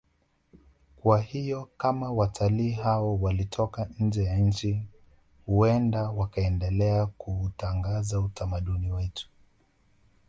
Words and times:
Kwa 0.97 1.21
hiyo 1.21 1.69
kama 1.77 2.11
watalii 2.11 2.71
hao 2.71 3.17
walitoka 3.21 3.89
nje 3.99 4.23
ya 4.23 4.37
nchi 4.37 4.85
huenda 5.45 6.09
wakaendelea 6.09 7.05
kuutangaza 7.05 8.19
utamaduni 8.19 8.91
wetu 8.91 9.29